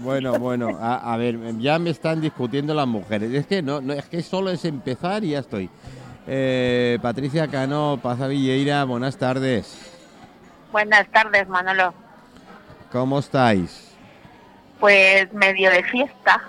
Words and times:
Bueno, 0.00 0.38
bueno, 0.38 0.78
a, 0.80 1.14
ver, 1.18 1.36
ya 1.58 1.78
me 1.78 1.90
están 1.90 2.22
discutiendo 2.22 2.72
las 2.72 2.86
mujeres. 2.86 3.32
Es 3.34 3.46
que 3.46 3.60
no, 3.60 3.82
no 3.82 3.92
es 3.92 4.06
que 4.06 4.22
solo 4.22 4.48
es 4.50 4.64
empezar 4.64 5.22
y 5.24 5.30
ya 5.30 5.40
estoy. 5.40 5.68
Eh, 6.26 6.98
Patricia 7.02 7.46
Cano, 7.48 8.00
Villeira, 8.28 8.84
buenas 8.84 9.18
tardes. 9.18 9.78
Buenas 10.72 11.06
tardes, 11.08 11.46
Manolo. 11.48 11.92
¿Cómo 12.90 13.18
estáis? 13.18 13.92
Pues 14.78 15.30
medio 15.34 15.70
de 15.70 15.84
fiesta. 15.84 16.40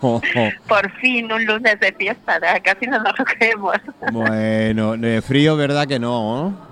Por 0.68 0.92
fin, 1.00 1.32
un 1.32 1.44
lunes 1.44 1.80
de 1.80 1.92
fiesta, 1.92 2.38
casi 2.62 2.86
no 2.86 3.02
nos 3.02 3.18
lo 3.18 3.24
creemos. 3.24 3.76
bueno, 4.12 4.96
de 4.96 5.22
frío, 5.22 5.56
¿verdad 5.56 5.88
que 5.88 5.98
no? 5.98 6.67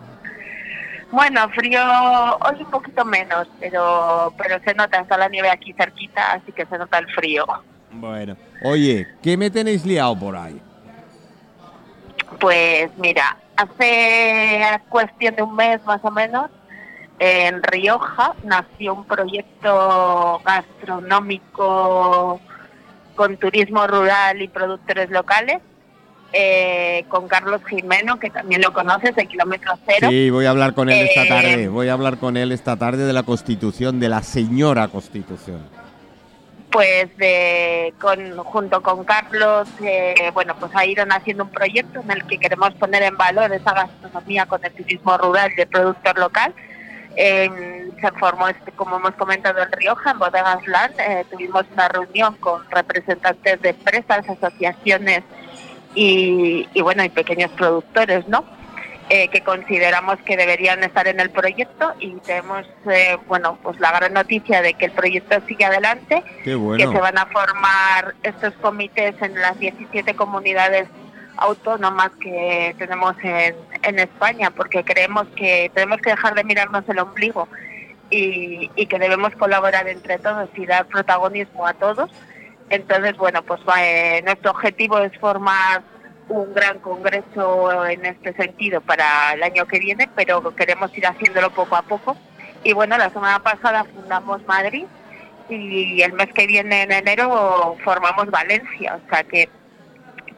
Bueno, 1.16 1.48
frío 1.48 1.80
hoy 1.80 2.56
un 2.60 2.70
poquito 2.70 3.02
menos, 3.02 3.48
pero 3.58 4.34
pero 4.36 4.60
se 4.62 4.74
nota, 4.74 5.00
está 5.00 5.16
la 5.16 5.30
nieve 5.30 5.48
aquí 5.48 5.72
cerquita, 5.72 6.32
así 6.32 6.52
que 6.52 6.66
se 6.66 6.76
nota 6.76 6.98
el 6.98 7.10
frío. 7.14 7.46
Bueno, 7.90 8.36
oye, 8.62 9.06
¿qué 9.22 9.34
me 9.38 9.50
tenéis 9.50 9.86
liado 9.86 10.14
por 10.18 10.36
ahí? 10.36 10.60
Pues 12.38 12.90
mira, 12.98 13.34
hace 13.56 14.78
cuestión 14.90 15.36
de 15.36 15.42
un 15.42 15.56
mes 15.56 15.82
más 15.86 16.04
o 16.04 16.10
menos, 16.10 16.50
en 17.18 17.62
Rioja 17.62 18.34
nació 18.44 18.92
un 18.92 19.06
proyecto 19.06 20.42
gastronómico 20.44 22.42
con 23.14 23.38
turismo 23.38 23.86
rural 23.86 24.42
y 24.42 24.48
productores 24.48 25.08
locales 25.08 25.62
eh, 26.32 27.04
con 27.08 27.28
Carlos 27.28 27.62
Jimeno, 27.66 28.18
que 28.18 28.30
también 28.30 28.60
lo 28.60 28.72
conoces, 28.72 29.14
de 29.14 29.26
Kilómetro 29.26 29.78
Cero. 29.86 30.08
Sí, 30.10 30.28
voy 30.30 30.46
a 30.46 30.50
hablar 30.50 30.74
con 30.74 30.90
él 30.90 31.06
esta 31.06 31.24
eh, 31.24 31.28
tarde. 31.28 31.68
Voy 31.68 31.88
a 31.88 31.92
hablar 31.92 32.18
con 32.18 32.36
él 32.36 32.52
esta 32.52 32.76
tarde 32.76 33.06
de 33.06 33.12
la 33.12 33.22
Constitución, 33.22 34.00
de 34.00 34.08
la 34.08 34.22
señora 34.22 34.88
Constitución. 34.88 35.60
Pues 36.70 37.16
de, 37.16 37.94
con, 38.00 38.36
junto 38.38 38.82
con 38.82 39.04
Carlos, 39.04 39.68
eh, 39.82 40.30
bueno, 40.34 40.56
pues 40.58 40.72
ha 40.74 40.84
ido 40.84 41.04
haciendo 41.08 41.44
un 41.44 41.50
proyecto 41.50 42.00
en 42.00 42.10
el 42.10 42.26
que 42.26 42.38
queremos 42.38 42.74
poner 42.74 43.04
en 43.04 43.16
valor 43.16 43.52
esa 43.52 43.72
gastronomía 43.72 44.46
con 44.46 44.62
el 44.64 44.72
turismo 44.72 45.16
rural 45.16 45.52
de 45.56 45.66
productor 45.66 46.18
local. 46.18 46.52
se 47.14 48.10
formó, 48.18 48.48
este, 48.48 48.72
como 48.72 48.96
hemos 48.96 49.12
comentado, 49.12 49.62
en 49.62 49.72
Rioja, 49.72 50.10
en 50.10 50.18
Bodegas 50.18 50.66
Land. 50.66 50.94
tuvimos 51.30 51.64
una 51.72 51.88
reunión 51.88 52.34
con 52.36 52.68
representantes 52.70 53.62
de 53.62 53.70
empresas, 53.70 54.28
asociaciones 54.28 55.22
y, 55.96 56.80
bueno, 56.82 57.02
hay 57.02 57.08
pequeños 57.08 57.50
productores, 57.52 58.28
¿no? 58.28 58.44
Eh, 59.08 59.28
que 59.28 59.40
consideramos 59.40 60.18
que 60.26 60.36
deberían 60.36 60.82
estar 60.82 61.06
en 61.06 61.20
el 61.20 61.30
proyecto 61.30 61.94
y 62.00 62.10
tenemos, 62.16 62.66
eh, 62.90 63.16
bueno, 63.28 63.56
pues 63.62 63.78
la 63.78 63.92
gran 63.92 64.12
noticia 64.12 64.62
de 64.62 64.74
que 64.74 64.86
el 64.86 64.90
proyecto 64.90 65.36
sigue 65.46 65.64
adelante, 65.64 66.24
que 66.42 66.52
se 66.52 67.00
van 67.00 67.16
a 67.16 67.26
formar 67.26 68.14
estos 68.24 68.52
comités 68.54 69.14
en 69.22 69.40
las 69.40 69.58
17 69.60 70.14
comunidades 70.16 70.88
autónomas 71.36 72.10
que 72.20 72.74
tenemos 72.78 73.14
en, 73.22 73.54
en 73.82 73.98
España, 74.00 74.50
porque 74.50 74.82
creemos 74.84 75.28
que 75.36 75.70
tenemos 75.72 76.00
que 76.00 76.10
dejar 76.10 76.34
de 76.34 76.42
mirarnos 76.42 76.82
el 76.88 76.98
ombligo 76.98 77.48
y, 78.10 78.70
y 78.74 78.86
que 78.86 78.98
debemos 78.98 79.34
colaborar 79.36 79.88
entre 79.88 80.18
todos 80.18 80.50
y 80.56 80.66
dar 80.66 80.86
protagonismo 80.86 81.64
a 81.66 81.74
todos 81.74 82.10
entonces, 82.70 83.16
bueno, 83.16 83.42
pues 83.42 83.60
eh, 83.78 84.22
nuestro 84.24 84.50
objetivo 84.50 84.98
es 84.98 85.16
formar 85.18 85.82
un 86.28 86.52
gran 86.52 86.80
congreso 86.80 87.86
en 87.86 88.04
este 88.04 88.32
sentido 88.34 88.80
para 88.80 89.32
el 89.34 89.42
año 89.42 89.66
que 89.66 89.78
viene, 89.78 90.08
pero 90.16 90.54
queremos 90.54 90.96
ir 90.96 91.06
haciéndolo 91.06 91.50
poco 91.50 91.76
a 91.76 91.82
poco. 91.82 92.16
Y 92.64 92.72
bueno, 92.72 92.98
la 92.98 93.10
semana 93.10 93.40
pasada 93.42 93.84
fundamos 93.84 94.44
Madrid 94.46 94.86
y 95.48 96.02
el 96.02 96.12
mes 96.14 96.32
que 96.32 96.48
viene, 96.48 96.82
en 96.82 96.92
enero, 96.92 97.76
formamos 97.84 98.30
Valencia. 98.30 98.98
O 99.04 99.08
sea 99.08 99.22
que, 99.22 99.48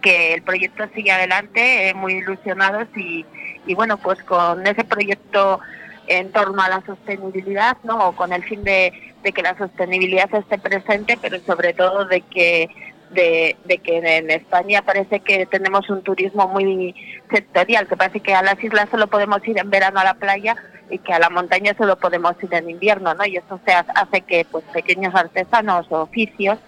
que 0.02 0.34
el 0.34 0.42
proyecto 0.42 0.86
sigue 0.94 1.10
adelante, 1.10 1.88
eh, 1.88 1.94
muy 1.94 2.14
ilusionados 2.14 2.88
y, 2.94 3.24
y 3.66 3.74
bueno, 3.74 3.96
pues 3.96 4.22
con 4.24 4.66
ese 4.66 4.84
proyecto 4.84 5.60
en 6.08 6.32
torno 6.32 6.62
a 6.62 6.68
la 6.68 6.82
sostenibilidad, 6.84 7.76
¿no? 7.84 8.08
O 8.08 8.12
con 8.16 8.32
el 8.32 8.42
fin 8.42 8.64
de, 8.64 8.92
que 9.22 9.42
la 9.42 9.56
sostenibilidad 9.58 10.32
esté 10.34 10.58
presente, 10.58 11.18
pero 11.20 11.38
sobre 11.40 11.74
todo 11.74 12.06
de 12.06 12.22
que 12.22 12.68
de, 13.10 13.56
que 13.82 13.98
en 13.98 14.30
España 14.30 14.82
parece 14.82 15.20
que 15.20 15.46
tenemos 15.46 15.88
un 15.88 16.02
turismo 16.02 16.48
muy 16.48 16.94
sectorial, 17.30 17.86
que 17.86 17.96
parece 17.96 18.20
que 18.20 18.34
a 18.34 18.42
las 18.42 18.62
islas 18.62 18.88
solo 18.90 19.06
podemos 19.06 19.46
ir 19.46 19.58
en 19.58 19.70
verano 19.70 20.00
a 20.00 20.04
la 20.04 20.14
playa 20.14 20.56
y 20.90 20.98
que 20.98 21.12
a 21.12 21.18
la 21.18 21.30
montaña 21.30 21.74
solo 21.76 21.96
podemos 21.96 22.34
ir 22.42 22.52
en 22.54 22.70
invierno, 22.70 23.14
¿no? 23.14 23.24
Y 23.24 23.36
eso 23.36 23.60
se 23.66 23.72
hace 23.72 24.20
que 24.22 24.46
pues 24.50 24.64
pequeños 24.72 25.14
artesanos 25.14 25.86
o 25.90 26.02
oficios 26.02 26.58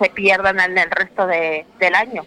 se 0.00 0.10
pierdan 0.10 0.60
en 0.60 0.78
el 0.78 0.90
resto 0.90 1.26
de, 1.26 1.66
del 1.78 1.94
año 1.94 2.24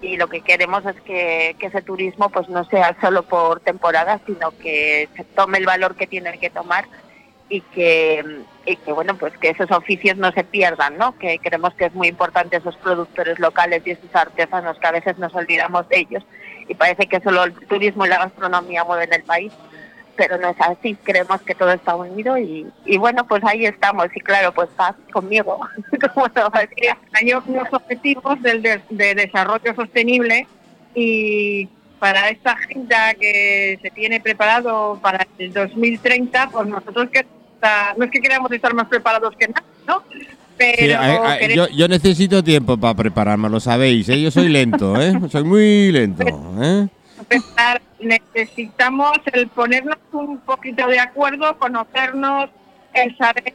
y 0.00 0.16
lo 0.16 0.28
que 0.28 0.40
queremos 0.40 0.84
es 0.86 1.00
que, 1.02 1.56
ese 1.58 1.82
turismo 1.82 2.28
pues 2.28 2.48
no 2.48 2.64
sea 2.64 2.96
solo 3.00 3.22
por 3.22 3.60
temporada, 3.60 4.20
sino 4.26 4.50
que 4.58 5.08
se 5.16 5.24
tome 5.24 5.58
el 5.58 5.66
valor 5.66 5.96
que 5.96 6.06
tiene 6.06 6.38
que 6.38 6.50
tomar 6.50 6.84
y 7.48 7.60
que, 7.60 8.24
y 8.64 8.76
que 8.76 8.92
bueno 8.92 9.16
pues 9.16 9.36
que 9.38 9.50
esos 9.50 9.70
oficios 9.70 10.16
no 10.16 10.32
se 10.32 10.44
pierdan, 10.44 10.98
¿no? 10.98 11.16
Que 11.18 11.38
creemos 11.38 11.74
que 11.74 11.86
es 11.86 11.94
muy 11.94 12.08
importante 12.08 12.56
esos 12.56 12.76
productores 12.76 13.38
locales 13.38 13.82
y 13.84 13.90
esos 13.90 14.14
artesanos 14.14 14.78
que 14.78 14.86
a 14.86 14.92
veces 14.92 15.18
nos 15.18 15.34
olvidamos 15.34 15.88
de 15.88 15.98
ellos 16.00 16.24
y 16.68 16.74
parece 16.74 17.06
que 17.06 17.20
solo 17.20 17.44
el 17.44 17.54
turismo 17.54 18.06
y 18.06 18.08
la 18.08 18.18
gastronomía 18.18 18.84
mueven 18.84 19.12
el 19.12 19.22
país 19.22 19.52
pero 20.16 20.38
no 20.38 20.50
es 20.50 20.56
así, 20.60 20.96
creemos 21.02 21.40
que 21.42 21.54
todo 21.54 21.70
está 21.72 21.94
unido 21.94 22.36
y, 22.38 22.66
y 22.84 22.96
bueno, 22.96 23.26
pues 23.26 23.42
ahí 23.44 23.66
estamos 23.66 24.06
y 24.14 24.20
claro, 24.20 24.52
pues 24.52 24.70
estás 24.70 24.94
conmigo. 25.12 25.60
Hay 27.12 27.32
unos 27.32 27.72
objetivos 27.72 28.42
del 28.42 28.62
de, 28.62 29.14
desarrollo 29.14 29.74
sostenible 29.74 30.46
y 30.94 31.68
para 31.98 32.28
esta 32.30 32.52
agenda 32.52 33.14
que 33.14 33.78
se 33.82 33.90
tiene 33.90 34.20
preparado 34.20 34.98
para 35.02 35.26
el 35.38 35.52
2030, 35.52 36.50
pues 36.50 36.66
nosotros 36.66 37.08
que 37.10 37.26
no 37.96 38.04
es 38.04 38.10
que 38.10 38.20
queramos 38.20 38.50
estar 38.52 38.72
más 38.74 38.86
preparados 38.86 39.34
que 39.36 39.48
nada, 39.48 39.64
¿no? 39.86 40.02
Pero 40.56 41.54
yo, 41.54 41.68
yo, 41.68 41.88
necesito 41.88 42.42
tiempo 42.42 42.78
para 42.78 42.94
prepararme, 42.94 43.50
lo 43.50 43.60
sabéis, 43.60 44.08
¿eh? 44.08 44.20
yo 44.20 44.30
soy 44.30 44.48
lento, 44.48 44.98
¿eh? 45.00 45.12
soy 45.30 45.44
muy 45.44 45.92
lento. 45.92 46.24
¿eh? 46.62 46.88
necesitamos 48.00 49.18
el 49.32 49.48
ponernos 49.48 49.98
un 50.12 50.38
poquito 50.38 50.86
de 50.86 51.00
acuerdo, 51.00 51.58
conocernos, 51.58 52.50
el 52.92 53.16
saber 53.16 53.54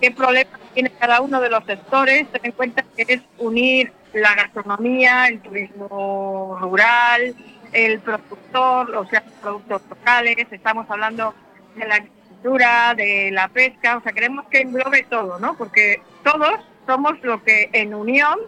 qué 0.00 0.10
problemas 0.10 0.60
tiene 0.74 0.90
cada 0.90 1.20
uno 1.20 1.40
de 1.40 1.50
los 1.50 1.64
sectores, 1.64 2.26
tener 2.28 2.46
en 2.46 2.52
cuenta 2.52 2.84
que 2.96 3.04
es 3.08 3.22
unir 3.38 3.92
la 4.12 4.34
gastronomía, 4.34 5.28
el 5.28 5.40
turismo 5.40 6.58
rural, 6.60 7.34
el 7.72 8.00
productor, 8.00 8.94
o 8.94 9.06
sea, 9.06 9.22
productos 9.40 9.82
locales, 9.88 10.46
estamos 10.50 10.86
hablando 10.90 11.34
de 11.74 11.86
la 11.86 11.96
agricultura, 11.96 12.94
de 12.94 13.30
la 13.32 13.48
pesca, 13.48 13.98
o 13.98 14.02
sea, 14.02 14.12
queremos 14.12 14.46
que 14.46 14.60
englobe 14.60 15.04
todo, 15.04 15.38
¿no? 15.38 15.56
Porque 15.56 16.00
todos 16.22 16.60
somos 16.86 17.20
lo 17.22 17.42
que 17.42 17.68
en 17.72 17.94
unión 17.94 18.38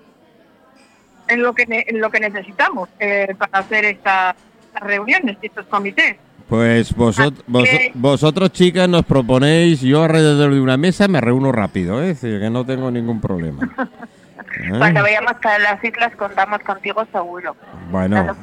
en 1.28 1.42
lo 1.42 1.54
que 1.54 1.66
en 1.68 2.00
lo 2.00 2.10
que 2.10 2.20
necesitamos 2.20 2.88
eh, 2.98 3.34
para 3.36 3.58
hacer 3.58 3.84
esta 3.84 4.34
reuniones 4.74 5.36
y 5.42 5.46
estos 5.46 5.66
comités. 5.66 6.16
Pues 6.48 6.94
vosotros, 6.94 7.44
vosotros, 7.94 8.52
chicas, 8.52 8.88
nos 8.88 9.04
proponéis, 9.04 9.82
yo 9.82 10.04
alrededor 10.04 10.54
de 10.54 10.60
una 10.60 10.78
mesa 10.78 11.06
me 11.06 11.20
reúno 11.20 11.52
rápido, 11.52 12.02
¿eh? 12.02 12.10
es 12.10 12.22
decir, 12.22 12.40
que 12.40 12.48
no 12.48 12.64
tengo 12.64 12.90
ningún 12.90 13.20
problema. 13.20 13.68
Cuando 14.78 15.02
vayamos 15.02 15.32
a 15.42 15.58
las 15.58 15.84
islas 15.84 16.14
contamos 16.16 16.60
contigo 16.60 17.06
seguro. 17.12 17.54
Bueno, 17.90 18.34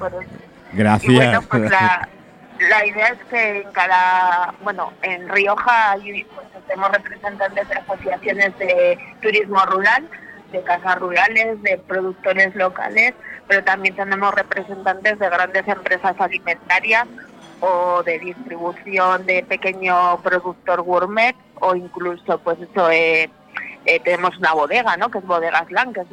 gracias. 0.73 1.45
Pues 1.47 1.71
la, 2.69 2.85
idea 2.85 3.07
es 3.07 3.23
que 3.29 3.61
en 3.61 3.71
cada, 3.71 4.53
bueno, 4.63 4.93
en 5.01 5.27
Rioja 5.27 5.91
hay, 5.91 6.23
pues, 6.23 6.47
tenemos 6.67 6.91
representantes 6.91 7.67
de 7.67 7.75
asociaciones 7.75 8.57
de 8.59 8.99
turismo 9.21 9.65
rural, 9.65 10.07
de 10.51 10.61
casas 10.63 10.99
rurales, 10.99 11.61
de 11.63 11.77
productores 11.79 12.55
locales, 12.55 13.13
pero 13.47 13.63
también 13.63 13.95
tenemos 13.95 14.33
representantes 14.33 15.19
de 15.19 15.29
grandes 15.29 15.67
empresas 15.67 16.15
alimentarias 16.19 17.07
o 17.59 18.03
de 18.03 18.19
distribución 18.19 19.25
de 19.25 19.43
pequeño 19.43 20.19
productor 20.21 20.81
gourmet 20.81 21.35
o 21.61 21.75
incluso 21.75 22.37
pues 22.39 22.59
eso 22.59 22.89
eh, 22.89 23.29
eh, 23.85 23.99
tenemos 24.01 24.37
una 24.37 24.53
bodega, 24.53 24.97
¿no? 24.97 25.09
Que 25.09 25.19
es 25.19 25.25
Bodegas 25.25 25.71
Land, 25.71 25.93
que 25.93 26.01
es 26.01 26.07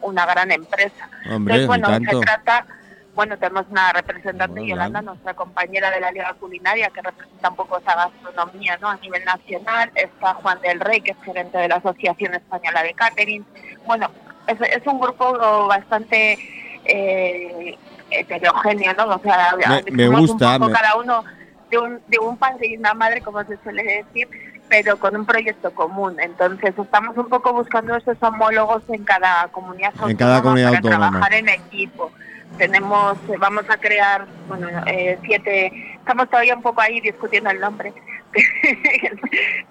una 0.00 0.26
gran 0.26 0.50
empresa. 0.50 1.08
Entonces, 1.24 1.66
bueno, 1.66 1.88
se 1.88 2.20
trata, 2.20 2.66
bueno, 3.14 3.36
tenemos 3.36 3.66
una 3.70 3.92
representante, 3.92 4.66
Yolanda, 4.66 5.02
nuestra 5.02 5.34
compañera 5.34 5.90
de 5.90 6.00
la 6.00 6.10
Liga 6.10 6.34
Culinaria, 6.40 6.90
que 6.90 7.02
representa 7.02 7.50
un 7.50 7.56
poco 7.56 7.78
esa 7.78 7.94
gastronomía, 7.94 8.78
¿no? 8.78 8.88
A 8.88 8.96
nivel 8.96 9.24
nacional. 9.24 9.90
Está 9.94 10.34
Juan 10.34 10.60
del 10.62 10.80
Rey, 10.80 11.02
que 11.02 11.10
es 11.10 11.22
gerente 11.22 11.58
de 11.58 11.68
la 11.68 11.76
Asociación 11.76 12.34
Española 12.34 12.82
de 12.82 12.94
Catering. 12.94 13.44
Bueno, 13.86 14.10
es, 14.46 14.58
es 14.62 14.86
un 14.86 14.98
grupo 14.98 15.66
bastante 15.68 16.38
eh, 16.84 17.76
heterogéneo, 18.10 18.94
¿no? 18.94 19.14
O 19.14 19.20
sea, 19.20 19.54
me, 19.90 20.08
gusta. 20.08 20.58
cada 20.58 20.96
uno 20.96 21.24
de 21.70 21.78
un, 21.78 22.00
de 22.08 22.18
un 22.18 22.36
padre 22.36 22.68
y 22.68 22.76
una 22.76 22.94
madre, 22.94 23.20
como 23.20 23.42
se 23.44 23.56
suele 23.58 23.82
decir, 23.82 24.28
pero 24.68 24.98
con 24.98 25.16
un 25.16 25.26
proyecto 25.26 25.70
común. 25.72 26.16
Entonces 26.20 26.74
estamos 26.76 27.16
un 27.16 27.28
poco 27.28 27.52
buscando 27.52 27.96
esos 27.96 28.16
homólogos 28.22 28.82
en 28.88 29.04
cada 29.04 29.48
comunidad 29.48 29.92
En 30.06 30.16
cada 30.16 30.42
comunidad 30.42 30.68
para 30.68 30.78
autónoma. 30.78 31.10
trabajar 31.10 31.34
en 31.34 31.48
equipo. 31.48 32.12
Tenemos, 32.56 33.16
eh, 33.28 33.36
vamos 33.38 33.64
a 33.68 33.76
crear, 33.76 34.26
bueno, 34.48 34.68
eh, 34.86 35.18
siete, 35.22 35.72
estamos 35.98 36.28
todavía 36.28 36.56
un 36.56 36.62
poco 36.62 36.80
ahí 36.80 37.00
discutiendo 37.00 37.50
el 37.50 37.60
nombre, 37.60 37.92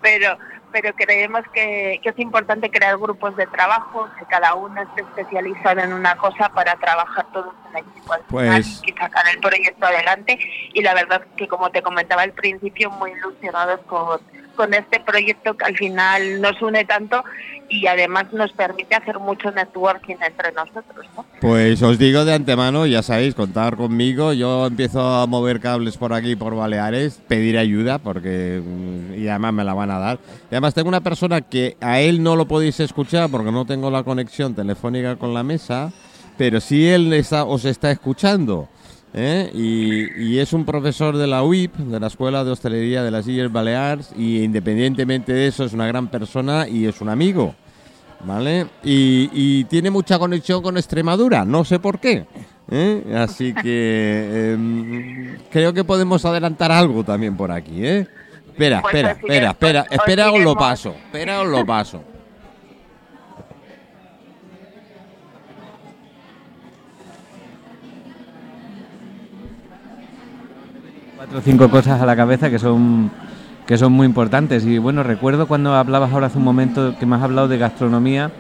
pero 0.02 0.38
pero 0.80 0.94
creemos 0.94 1.42
que, 1.54 2.00
que 2.04 2.10
es 2.10 2.20
importante 2.20 2.70
crear 2.70 2.98
grupos 2.98 3.36
de 3.36 3.48
trabajo, 3.48 4.08
que 4.20 4.26
cada 4.26 4.54
uno 4.54 4.80
esté 4.80 5.02
especializado 5.02 5.80
en 5.80 5.92
una 5.92 6.16
cosa 6.18 6.50
para 6.50 6.76
trabajar 6.76 7.26
todos 7.34 7.52
en 7.72 7.78
equipo 7.80 8.14
al 8.14 8.22
Pues- 8.30 8.82
y 8.86 8.92
sacar 8.94 9.28
el 9.34 9.40
proyecto 9.40 9.88
adelante. 9.88 10.38
Y 10.74 10.84
la 10.84 10.94
verdad 10.94 11.26
que, 11.36 11.48
como 11.48 11.72
te 11.72 11.82
comentaba 11.82 12.22
al 12.22 12.34
principio, 12.34 12.92
muy 12.92 13.12
ilusionados 13.12 13.80
con, 13.88 14.22
con 14.58 14.74
este 14.74 15.00
proyecto 15.00 15.56
que 15.56 15.64
al 15.64 15.78
final 15.78 16.42
nos 16.42 16.62
une 16.62 16.84
tanto 16.84 17.24
y 17.70 17.88
además 17.88 18.34
nos 18.34 18.52
permite 18.52 18.96
hacer 18.96 19.20
mucho 19.20 19.52
networking 19.52 20.16
entre 20.26 20.52
nosotros. 20.52 21.06
¿no? 21.16 21.26
Pues 21.40 21.82
os 21.82 21.98
digo 21.98 22.26
de 22.26 22.34
antemano, 22.34 22.86
ya 22.86 23.02
sabéis, 23.04 23.36
contar 23.36 23.78
conmigo. 23.78 24.34
Yo 24.34 24.66
empiezo 24.68 25.00
a 25.02 25.26
mover 25.28 25.60
cables 25.62 25.96
por 25.98 26.12
aquí, 26.14 26.36
por 26.36 26.56
Baleares, 26.56 27.22
pedir 27.28 27.58
ayuda, 27.58 28.00
porque. 28.00 28.62
mm, 28.66 28.98
Y 29.18 29.28
además 29.30 29.54
me 29.54 29.64
la 29.64 29.74
van 29.74 29.92
a 29.92 30.00
dar. 30.00 30.20
Y 30.52 30.56
además 30.56 30.74
tengo 30.74 30.90
una 30.90 31.02
persona 31.02 31.42
que 31.42 31.78
a 31.82 32.00
él 32.02 32.22
no 32.24 32.36
lo 32.36 32.48
podéis 32.48 32.80
escuchar 32.80 33.30
porque 33.30 33.52
no 33.52 33.66
tengo 33.66 33.90
la 33.92 34.04
conexión 34.04 34.56
telefónica 34.56 35.16
con 35.16 35.34
la 35.34 35.44
mesa, 35.44 35.92
pero 36.38 36.60
sí 36.62 36.88
él 36.88 37.12
está- 37.14 37.46
os 37.46 37.66
está 37.66 37.92
escuchando. 37.92 38.68
¿Eh? 39.18 39.50
Y, 39.54 40.24
y 40.24 40.40
es 40.40 40.54
un 40.54 40.64
profesor 40.64 41.18
de 41.18 41.28
la 41.28 41.44
UIP, 41.44 41.76
de 41.76 42.00
la 42.00 42.08
Escuela 42.08 42.44
de 42.44 42.52
Hostelería 42.52 43.04
de 43.04 43.12
las 43.12 43.28
Illes 43.28 43.52
Baleares, 43.52 44.12
y 44.16 44.44
independientemente 44.44 45.34
de 45.34 45.48
eso 45.48 45.66
es 45.66 45.74
una 45.74 45.88
gran 45.88 46.08
persona 46.08 46.68
y 46.68 46.86
es 46.86 47.02
un 47.02 47.10
amigo. 47.10 47.56
¿Vale? 48.24 48.66
Y, 48.84 49.30
y 49.32 49.64
tiene 49.66 49.92
mucha 49.92 50.18
conexión 50.18 50.64
con 50.64 50.76
Extremadura, 50.78 51.46
no 51.46 51.64
sé 51.64 51.78
por 51.78 52.00
qué. 52.00 52.26
¿eh? 52.72 53.04
Así 53.16 53.54
que 53.54 54.54
em, 54.54 55.38
creo 55.52 55.72
que 55.74 55.84
podemos 55.84 56.26
adelantar 56.26 56.72
algo 56.72 57.04
también 57.04 57.38
por 57.38 57.52
aquí, 57.52 57.86
¿eh? 57.86 58.08
Espera, 58.48 58.82
Pues 58.82 58.96
espera, 58.96 59.12
espera, 59.12 59.50
espera, 59.52 59.82
os 59.84 59.92
espera, 59.92 60.32
os 60.32 60.42
lo 60.42 60.56
paso, 60.56 60.96
espera, 61.06 61.42
os 61.42 61.48
lo 61.48 61.64
paso. 61.64 62.04
Cuatro 71.18 71.40
o 71.40 71.42
cinco 71.42 71.70
cosas 71.70 72.00
a 72.00 72.06
la 72.06 72.16
cabeza 72.16 72.52
que 72.52 72.60
son 72.60 73.12
que 73.66 73.78
son 73.78 73.92
muy 73.92 74.06
importantes 74.06 74.64
y 74.66 74.78
bueno 74.78 75.02
recuerdo 75.02 75.48
cuando 75.48 75.74
hablabas 75.74 76.14
ahora 76.14 76.28
hace 76.28 76.38
un 76.38 76.44
momento 76.44 76.96
que 77.00 77.08
me 77.08 77.16
has 77.16 77.24
hablado 77.24 77.48
de 77.48 77.58
gastronomía 77.58 78.32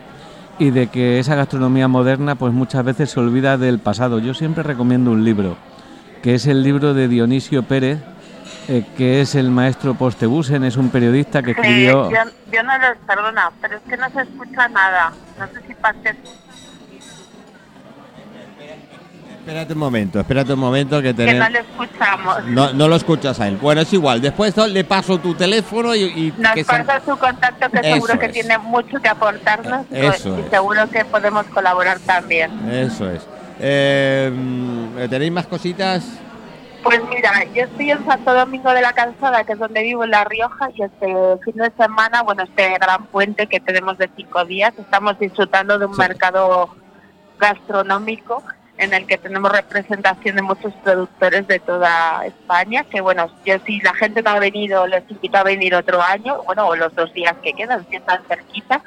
y 0.59 0.69
de 0.69 0.87
que 0.87 1.17
esa 1.17 1.33
gastronomía 1.33 1.87
moderna 1.87 2.35
pues 2.35 2.53
muchas 2.53 2.85
veces 2.85 3.09
se 3.09 3.19
olvida 3.19 3.57
del 3.57 3.79
pasado 3.79 4.19
yo 4.19 4.35
siempre 4.35 4.61
recomiendo 4.61 5.09
un 5.09 5.23
libro 5.23 5.57
que 6.21 6.35
es 6.35 6.45
el 6.45 6.61
libro 6.61 6.93
de 6.93 7.07
Dionisio 7.07 7.63
Pérez 7.63 7.99
eh, 8.67 8.85
que 8.95 9.21
es 9.21 9.33
el 9.33 9.49
maestro 9.49 9.95
Postebusen 9.95 10.63
es 10.63 10.77
un 10.77 10.89
periodista 10.89 11.41
que 11.41 11.53
Sí, 11.55 11.61
escribió 11.61 12.11
yo, 12.11 12.17
yo 12.51 12.63
no 12.63 12.71
perdona, 13.07 13.51
pero 13.59 13.77
es 13.77 13.83
que 13.83 13.97
no 13.97 14.09
se 14.09 14.21
escucha 14.21 14.67
nada. 14.67 15.13
No 15.39 15.47
sé 15.47 15.67
si 15.67 15.73
pases. 15.73 16.15
Espérate 19.47 19.71
un 19.73 19.79
momento, 19.79 20.19
espérate 20.19 20.51
un 20.53 20.59
momento 20.59 21.01
que 21.01 21.15
Que 21.15 21.23
no 21.23 21.25
tenemos... 21.45 21.51
le 21.51 21.59
escuchamos. 21.59 22.43
No, 22.47 22.73
no 22.73 22.87
lo 22.89 22.97
escuchas 22.97 23.39
a 23.39 23.47
él. 23.47 23.55
Bueno, 23.55 23.79
es 23.79 23.93
igual. 23.93 24.19
Después 24.19 24.53
le 24.57 24.83
paso 24.83 25.19
tu 25.19 25.35
teléfono 25.35 25.95
y, 25.95 26.01
y 26.03 26.33
Nos 26.37 26.51
que 26.51 26.65
se- 26.65 26.83
pasa 26.83 26.99
su 27.05 27.17
contacto 27.17 27.69
que 27.69 27.77
Eso 27.79 27.93
seguro 27.93 28.19
que 28.19 28.27
tiene 28.27 28.57
mucho 28.57 28.99
que 29.01 29.07
aportarnos 29.07 29.85
y- 29.89 29.99
Eso 29.99 30.37
y 30.37 30.41
es. 30.41 30.49
seguro 30.49 30.89
que 30.89 31.05
podemos 31.05 31.45
colaborar 31.45 31.97
también. 31.99 32.51
Eso 32.69 33.09
es. 33.09 33.25
Eh, 33.61 35.07
¿Tenéis 35.09 35.31
más 35.31 35.47
cositas? 35.47 36.03
Pues 36.83 36.99
mira, 37.09 37.45
yo 37.55 37.63
estoy 37.63 37.91
en 37.91 38.05
Santo 38.05 38.33
Domingo 38.33 38.71
de 38.73 38.81
la 38.81 38.91
Calzada, 38.91 39.45
que 39.45 39.53
es 39.53 39.59
donde 39.59 39.81
vivo 39.81 40.03
en 40.03 40.11
La 40.11 40.25
Rioja, 40.25 40.69
y 40.75 40.83
este 40.83 41.07
fin 41.45 41.55
de 41.55 41.71
semana, 41.77 42.21
bueno, 42.21 42.43
este 42.43 42.69
gran 42.79 43.05
puente 43.05 43.47
que 43.47 43.61
tenemos 43.61 43.97
de 43.97 44.09
cinco 44.17 44.43
días, 44.43 44.73
estamos 44.77 45.17
disfrutando 45.17 45.79
de 45.79 45.85
un 45.85 45.93
Sí. 45.93 45.99
mercado 45.99 46.69
gastronómico 47.39 48.43
en 48.77 48.93
el 48.93 49.07
que 49.07 49.17
tenemos 49.17 49.51
representación 49.51 50.35
de 50.35 50.41
muchos 50.41 50.73
productores 50.83 51.47
de 51.47 51.59
toda 51.59 52.25
España, 52.25 52.83
que 52.83 53.01
bueno, 53.01 53.29
yo 53.45 53.55
si 53.65 53.81
la 53.81 53.93
gente 53.93 54.21
no 54.21 54.31
ha 54.31 54.39
venido, 54.39 54.85
les 54.87 55.09
invito 55.09 55.37
a 55.37 55.43
venir 55.43 55.73
otro 55.75 56.01
año, 56.01 56.43
bueno, 56.43 56.67
o 56.67 56.75
los 56.75 56.93
dos 56.93 57.11
días 57.13 57.35
que 57.41 57.53
quedan, 57.53 57.87
si 57.89 57.95
están 57.95 58.23
cerquita, 58.27 58.81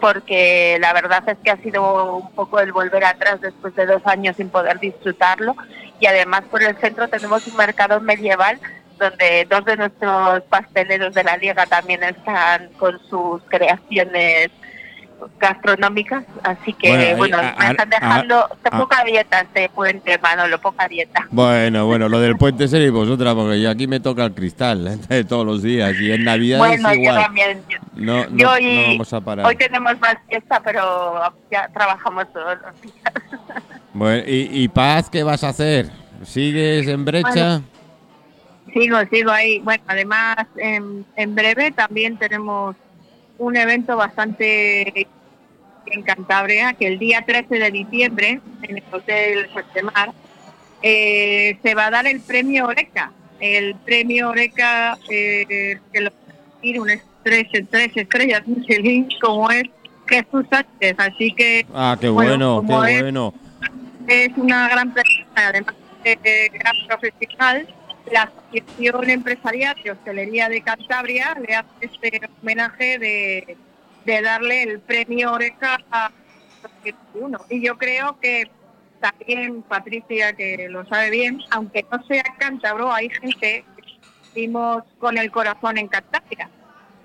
porque 0.00 0.78
la 0.80 0.92
verdad 0.94 1.22
es 1.28 1.38
que 1.44 1.50
ha 1.50 1.56
sido 1.58 2.16
un 2.16 2.30
poco 2.32 2.60
el 2.60 2.72
volver 2.72 3.04
atrás 3.04 3.40
después 3.40 3.74
de 3.76 3.86
dos 3.86 4.02
años 4.06 4.36
sin 4.36 4.48
poder 4.48 4.80
disfrutarlo. 4.80 5.54
Y 6.00 6.06
además 6.06 6.42
por 6.50 6.62
el 6.62 6.76
centro 6.78 7.08
tenemos 7.08 7.46
un 7.46 7.56
mercado 7.56 8.00
medieval 8.00 8.58
donde 8.98 9.46
dos 9.48 9.64
de 9.64 9.76
nuestros 9.76 10.42
pasteleros 10.44 11.14
de 11.14 11.24
la 11.24 11.36
liga 11.36 11.66
también 11.66 12.02
están 12.02 12.68
con 12.78 12.98
sus 13.08 13.42
creaciones 13.48 14.50
gastronómicas, 15.38 16.24
así 16.42 16.72
que 16.72 16.88
Bueno, 16.90 17.16
bueno, 17.16 17.36
ahí, 17.38 17.52
me 17.58 17.64
a- 17.66 17.70
están 17.70 17.92
a- 17.92 17.98
dejando 18.00 18.36
a- 18.38 18.78
poca 18.78 19.04
dieta 19.04 19.40
este 19.40 19.68
puente, 19.68 20.18
Manolo, 20.18 20.60
poca 20.60 20.88
dieta. 20.88 21.26
Bueno, 21.30 21.86
bueno, 21.86 22.08
lo 22.08 22.20
del 22.20 22.36
puente 22.36 22.68
seréis 22.68 22.92
vosotras, 22.92 23.34
porque 23.34 23.60
yo 23.60 23.70
aquí 23.70 23.86
me 23.86 24.00
toca 24.00 24.24
el 24.24 24.32
cristal 24.34 24.98
¿eh? 25.08 25.24
todos 25.28 25.44
los 25.46 25.62
días 25.62 25.94
y 26.00 26.12
en 26.12 26.24
Navidad 26.24 26.58
Bueno, 26.58 26.88
es 26.90 26.96
yo 26.96 27.02
igual. 27.02 27.22
también. 27.24 27.62
yo- 27.68 27.78
No, 27.96 28.24
no, 28.26 28.36
yo 28.36 28.50
no 28.52 28.60
y- 28.60 28.86
vamos 28.92 29.12
a 29.12 29.20
parar. 29.20 29.46
Hoy 29.46 29.56
tenemos 29.56 29.98
más 30.00 30.16
fiesta, 30.28 30.60
pero 30.64 31.20
ya 31.50 31.68
trabajamos 31.72 32.32
todos 32.32 32.58
los 32.62 32.80
días. 32.82 33.12
Bueno, 33.92 34.22
y, 34.26 34.48
y 34.52 34.68
Paz, 34.68 35.10
¿qué 35.10 35.22
vas 35.22 35.42
a 35.44 35.48
hacer? 35.48 35.90
¿Sigues 36.22 36.86
en 36.86 37.04
brecha? 37.04 37.60
Sigo, 38.72 38.98
sigo 39.10 39.30
ahí. 39.32 39.58
Bueno, 39.60 39.82
además, 39.88 40.36
en, 40.56 41.04
en 41.16 41.34
breve 41.34 41.72
también 41.72 42.16
tenemos 42.18 42.76
un 43.40 43.56
evento 43.56 43.96
bastante 43.96 45.06
en 45.86 46.02
Cantabria, 46.02 46.74
que 46.74 46.86
el 46.86 46.98
día 46.98 47.24
13 47.26 47.58
de 47.58 47.70
diciembre, 47.70 48.40
en 48.62 48.76
el 48.76 48.82
Hotel 48.92 49.48
Mar, 49.94 50.12
eh, 50.82 51.58
se 51.62 51.74
va 51.74 51.86
a 51.86 51.90
dar 51.90 52.06
el 52.06 52.20
premio 52.20 52.66
Oreca. 52.66 53.12
El 53.40 53.74
premio 53.76 54.28
Oreca, 54.28 54.98
eh, 55.08 55.78
que 55.92 56.00
lo 56.00 56.10
tiene 56.60 56.80
un 56.80 56.88
tres, 57.22 57.46
tres 57.70 57.90
estrellas 57.96 58.46
Michelin, 58.46 59.08
como 59.20 59.50
es 59.50 59.64
Jesús 60.06 60.44
Sánchez. 60.50 60.94
Así 60.98 61.32
que 61.32 61.66
Ah, 61.74 61.96
qué 62.00 62.08
Bueno, 62.10 62.62
qué 62.66 62.72
es- 62.72 63.02
bueno. 63.02 63.34
es 64.06 64.28
una 64.36 64.68
gran 64.68 64.92
persona, 64.92 65.24
además 65.48 65.74
de 66.04 66.18
eh, 66.24 66.50
gran 66.52 66.74
profesional. 66.86 67.66
La 68.10 68.22
Asociación 68.22 69.10
Empresarial 69.10 69.76
de 69.82 69.90
Hostelería 69.92 70.48
de 70.48 70.62
Cantabria 70.62 71.34
le 71.34 71.54
hace 71.54 71.68
este 71.80 72.20
homenaje 72.40 72.98
de, 72.98 73.56
de 74.04 74.22
darle 74.22 74.62
el 74.62 74.80
premio 74.80 75.32
Oreca 75.32 75.78
a 75.90 76.10
2021. 76.62 77.38
Y 77.50 77.62
yo 77.62 77.76
creo 77.78 78.18
que 78.20 78.50
también 79.00 79.62
Patricia, 79.62 80.34
que 80.34 80.68
lo 80.68 80.84
sabe 80.86 81.10
bien, 81.10 81.40
aunque 81.50 81.84
no 81.90 82.02
sea 82.04 82.22
cántabro, 82.38 82.92
hay 82.92 83.08
gente 83.10 83.36
que 83.40 83.64
vivimos 84.34 84.84
con 84.98 85.18
el 85.18 85.30
corazón 85.30 85.78
en 85.78 85.88
Cantabria. 85.88 86.50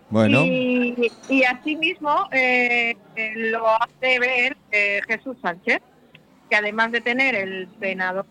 Bueno, 0.10 0.44
Y, 0.46 1.12
y 1.30 1.44
asimismo 1.44 2.28
eh, 2.32 2.96
eh, 3.16 3.34
lo 3.36 3.68
hace 3.68 4.20
ver 4.20 4.56
eh, 4.72 5.02
Jesús 5.08 5.36
Sánchez, 5.42 5.82
que 6.50 6.56
además 6.56 6.92
de 6.92 7.02
tener 7.02 7.34
el 7.36 7.68
senador 7.80 8.26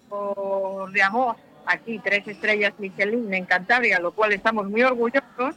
de 0.92 1.02
Amos, 1.02 1.36
aquí 1.66 1.98
tres 1.98 2.26
estrellas 2.26 2.72
Michelin 2.78 3.32
en 3.32 3.44
Cantabria, 3.44 3.98
lo 3.98 4.12
cual 4.12 4.32
estamos 4.32 4.68
muy 4.68 4.82
orgullosos, 4.82 5.56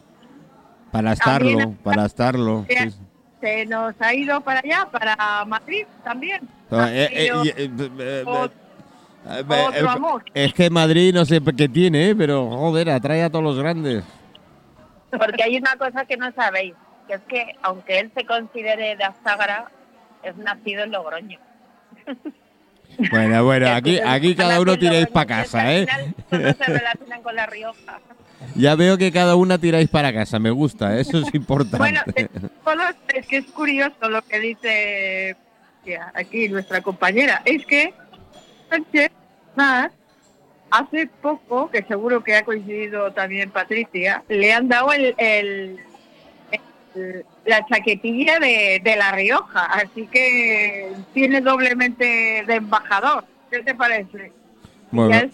para 0.92 1.16
también- 1.16 1.60
estarlo, 1.60 1.76
para 1.84 2.06
estarlo. 2.06 2.66
Sí, 2.70 2.76
se 3.42 3.66
nos 3.66 3.94
ha 4.00 4.14
ido 4.14 4.42
para 4.42 4.60
allá, 4.60 4.88
para 4.92 5.46
Madrid 5.46 5.86
también. 6.04 6.48
Eh, 6.72 7.10
eh, 7.12 7.72
eh, 8.00 8.24
otro 9.26 9.90
amor. 9.90 10.24
Es 10.34 10.54
que 10.54 10.70
Madrid 10.70 11.14
no 11.14 11.26
sé 11.26 11.42
qué 11.56 11.70
tiene, 11.70 12.10
eh, 12.10 12.16
pero 12.16 12.50
joder, 12.50 12.90
atrae 12.90 13.24
a 13.24 13.30
todos 13.30 13.44
los 13.44 13.58
grandes. 13.58 14.04
Porque 15.12 15.44
hay 15.44 15.58
una 15.58 15.76
cosa 15.78 16.06
que 16.06 16.18
no 16.18 16.32
sabéis, 16.34 16.74
que 17.08 17.14
es 17.16 17.22
que 17.28 17.56
aunque 17.62 18.00
él 18.00 18.12
se 18.16 18.26
considere 18.26 18.96
de 18.96 19.04
Azágara, 19.04 19.72
es 20.24 20.36
nacido 20.38 20.84
en 20.84 20.92
Logroño. 20.92 21.40
Bueno, 23.12 23.44
bueno, 23.44 23.70
aquí, 23.70 24.00
aquí 24.04 24.36
cada 24.36 24.60
uno 24.60 24.78
tiráis 24.78 25.08
para 25.08 25.44
casa, 25.44 25.74
¿eh? 25.74 25.88
final 26.30 26.58
se 26.58 26.66
relacionan 26.66 27.22
con 27.22 27.36
La 27.36 27.46
Rioja. 27.46 28.00
Ya 28.56 28.76
veo 28.76 28.98
que 28.98 29.12
cada 29.12 29.36
una 29.36 29.58
tiráis 29.58 29.90
para 29.90 30.14
casa, 30.14 30.40
me 30.40 30.50
gusta, 30.50 31.00
eso 31.00 31.20
es 31.20 31.34
importante. 31.34 31.78
Bueno, 31.78 32.02
todos, 32.64 32.96
es 33.14 33.28
que 33.28 33.38
es 33.38 33.46
curioso 33.46 34.10
lo 34.10 34.22
que 34.24 34.40
dice 34.40 35.36
aquí 36.14 36.50
nuestra 36.50 36.82
compañera. 36.82 37.42
Es 37.46 37.66
que 37.66 37.94
Sánchez 38.70 39.12
más 39.56 39.92
hace 40.70 41.08
poco, 41.22 41.70
que 41.70 41.84
seguro 41.84 42.24
que 42.24 42.36
ha 42.36 42.44
coincidido 42.44 43.12
también 43.14 43.52
Patricia, 43.52 44.24
le 44.28 44.54
han 44.54 44.68
dado 44.68 44.92
el, 44.92 45.16
el, 45.18 45.80
la 47.46 47.66
chaquetilla 47.66 48.40
de, 48.40 48.82
de 48.84 48.96
La 48.96 49.12
Rioja, 49.12 49.66
así 49.66 50.08
que 50.08 50.92
tiene 51.14 51.42
doblemente 51.42 52.44
de 52.48 52.56
embajador. 52.56 53.26
¿Qué 53.52 53.60
te 53.60 53.76
parece? 53.76 54.32
Bueno, 54.92 55.12
ya, 55.12 55.20
es, 55.22 55.32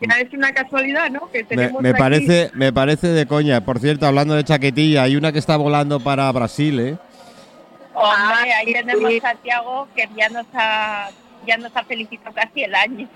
ya 0.00 0.20
es 0.20 0.32
una 0.32 0.52
casualidad, 0.52 1.10
¿no? 1.10 1.30
Que 1.30 1.38
me, 1.38 1.44
tenemos 1.44 1.82
me 1.82 1.94
parece, 1.94 2.50
me 2.54 2.72
parece 2.72 3.08
de 3.08 3.26
coña. 3.26 3.64
Por 3.64 3.78
cierto, 3.80 4.06
hablando 4.06 4.34
de 4.34 4.44
chaquetilla, 4.44 5.02
hay 5.04 5.16
una 5.16 5.32
que 5.32 5.38
está 5.38 5.56
volando 5.56 6.00
para 6.00 6.30
Brasil, 6.32 6.80
¿eh? 6.80 6.96
Hombre, 7.94 8.52
Ah, 8.52 8.58
ahí 8.58 8.72
tenemos 8.72 9.12
a 9.24 9.34
Tiago 9.34 9.86
que 9.94 10.08
ya 10.16 10.28
nos 10.30 10.46
ha 10.54 11.10
ya 11.46 11.56
nos 11.58 11.76
ha 11.76 11.82
felicitado 11.84 12.34
casi 12.34 12.62
el 12.62 12.74
año 12.74 13.08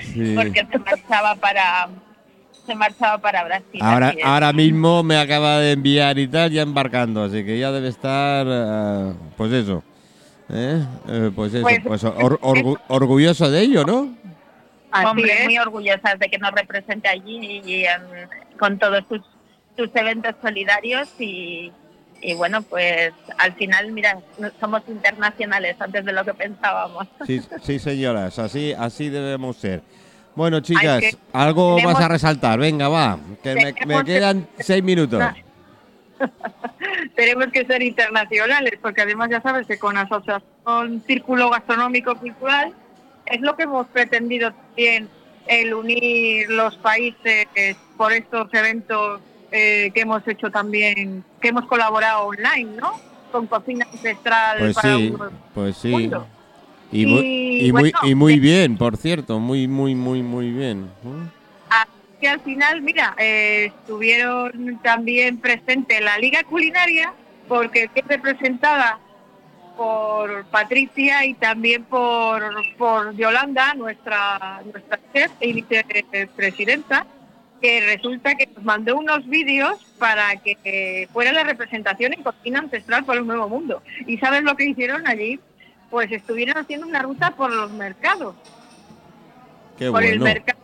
Sí. 0.00 0.34
porque 0.36 0.66
se 0.70 0.78
marchaba 0.78 1.34
para 1.36 1.88
se 2.66 2.74
marchaba 2.74 3.18
para 3.18 3.44
Brasil. 3.44 3.80
Ahora, 3.82 4.14
ahora 4.24 4.52
mismo 4.52 5.02
me 5.02 5.16
acaba 5.18 5.58
de 5.58 5.72
enviar 5.72 6.18
y 6.18 6.26
tal, 6.28 6.50
ya 6.50 6.62
embarcando, 6.62 7.22
así 7.24 7.44
que 7.44 7.58
ya 7.58 7.70
debe 7.72 7.88
estar, 7.88 8.46
eh, 8.48 9.12
pues 9.36 9.52
eso, 9.52 9.82
¿eh? 10.50 10.82
Eh, 11.08 11.30
pues 11.34 11.52
eso, 11.54 11.62
Pues- 11.62 11.80
pues 11.84 12.04
or- 12.04 12.40
orgu- 12.40 12.80
orgulloso 12.88 13.50
de 13.50 13.60
ello, 13.60 13.84
¿no? 13.84 14.14
Así 14.90 15.06
Hombre, 15.06 15.32
es. 15.40 15.44
muy 15.44 15.58
orgullosas 15.58 16.18
de 16.18 16.28
que 16.28 16.38
nos 16.38 16.52
represente 16.52 17.08
allí 17.08 17.60
y, 17.64 17.84
em, 17.84 18.00
con 18.58 18.78
todos 18.78 19.02
sus, 19.08 19.20
sus 19.76 19.90
eventos 19.96 20.34
solidarios 20.40 21.08
y, 21.18 21.72
y 22.22 22.34
bueno, 22.34 22.62
pues 22.62 23.12
al 23.38 23.52
final, 23.54 23.90
mira, 23.90 24.18
somos 24.60 24.82
internacionales 24.88 25.74
antes 25.80 26.04
de 26.04 26.12
lo 26.12 26.24
que 26.24 26.32
pensábamos. 26.34 27.08
Sí, 27.26 27.42
sí, 27.62 27.78
señoras, 27.80 28.38
así, 28.38 28.72
así 28.72 29.08
debemos 29.08 29.56
ser. 29.56 29.82
Bueno, 30.36 30.60
chicas, 30.60 31.00
que- 31.00 31.16
algo 31.32 31.76
tenemos- 31.76 31.94
vas 31.94 32.04
a 32.04 32.08
resaltar, 32.08 32.58
venga, 32.58 32.88
va, 32.88 33.18
que 33.42 33.54
me, 33.54 33.64
me 33.66 33.72
tenemos 33.72 34.04
que- 34.04 34.12
quedan 34.14 34.48
seis 34.58 34.82
minutos. 34.82 35.22
tenemos 37.16 37.46
que 37.52 37.64
ser 37.66 37.82
internacionales, 37.82 38.78
porque 38.80 39.02
además 39.02 39.30
ya 39.30 39.40
sabes 39.40 39.66
que 39.66 39.78
con 39.78 39.96
Asociación 39.96 41.02
Círculo 41.06 41.50
Gastronómico 41.50 42.14
Cultural 42.16 42.72
es 43.26 43.40
lo 43.40 43.56
que 43.56 43.64
hemos 43.64 43.86
pretendido 43.88 44.52
también, 44.52 45.08
el 45.46 45.74
unir 45.74 46.48
los 46.50 46.76
países 46.78 47.46
por 47.96 48.12
estos 48.12 48.52
eventos 48.54 49.20
eh, 49.52 49.90
que 49.94 50.00
hemos 50.00 50.26
hecho 50.26 50.50
también, 50.50 51.22
que 51.40 51.48
hemos 51.48 51.66
colaborado 51.66 52.24
online, 52.26 52.72
¿no? 52.80 52.98
Con 53.30 53.46
cocina 53.46 53.86
ancestral 53.92 54.58
Pues 54.58 54.74
para 54.74 54.96
sí, 54.96 55.14
pues 55.54 55.76
sí. 55.76 55.88
mundo. 55.88 56.26
Y 56.94 57.06
muy, 57.06 57.26
Y 57.26 57.66
y 57.66 57.72
muy, 57.72 57.80
bueno, 57.92 57.98
y 58.04 58.14
muy 58.14 58.38
bien, 58.38 58.76
por 58.76 58.96
cierto, 58.96 59.40
muy, 59.40 59.66
muy, 59.66 59.96
muy, 59.96 60.22
muy 60.22 60.50
bien. 60.52 60.88
Así 61.68 61.90
que 62.20 62.28
al 62.28 62.40
final, 62.40 62.82
mira, 62.82 63.14
eh, 63.18 63.72
estuvieron 63.76 64.78
también 64.80 65.38
presentes 65.38 66.00
la 66.00 66.16
Liga 66.18 66.44
Culinaria, 66.44 67.12
porque 67.48 67.90
es 67.92 68.06
representada 68.06 69.00
por 69.76 70.44
Patricia 70.46 71.24
y 71.26 71.34
también 71.34 71.82
por, 71.82 72.42
por 72.78 73.16
Yolanda, 73.16 73.74
nuestra, 73.74 74.62
nuestra 74.64 75.00
chef 75.12 75.32
y 75.40 75.52
vicepresidenta, 75.52 77.06
que 77.60 77.80
resulta 77.80 78.36
que 78.36 78.46
nos 78.54 78.64
mandó 78.64 78.96
unos 78.96 79.26
vídeos 79.26 79.84
para 79.98 80.36
que 80.36 80.56
eh, 80.64 81.08
fuera 81.12 81.32
la 81.32 81.42
representación 81.42 82.12
en 82.12 82.22
cocina 82.22 82.60
ancestral 82.60 83.04
para 83.04 83.20
un 83.20 83.26
nuevo 83.26 83.48
mundo. 83.48 83.82
¿Y 84.06 84.18
sabes 84.18 84.44
lo 84.44 84.54
que 84.54 84.66
hicieron 84.66 85.06
allí? 85.08 85.40
Pues 85.94 86.10
estuvieron 86.10 86.58
haciendo 86.58 86.88
una 86.88 87.02
ruta 87.02 87.30
por 87.36 87.52
los 87.54 87.70
mercados 87.70 88.34
Qué 89.78 89.92
por 89.92 90.02
el 90.02 90.18
mercado 90.18 90.58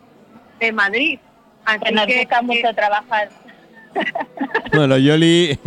de 0.59 0.73
Madrid. 0.73 1.19
Así 1.63 1.79
Que 1.85 1.91
nos 1.93 2.05
que, 2.05 2.17
gusta 2.19 2.39
eh, 2.39 2.43
mucho 2.43 2.73
trabajar. 2.75 3.29
Bueno, 4.73 4.97
Yoli. 4.97 5.57